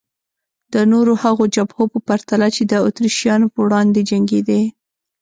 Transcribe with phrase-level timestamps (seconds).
[0.73, 4.61] د نورو هغو جبهو په پرتله چې د اتریشیانو په وړاندې جنګېدې.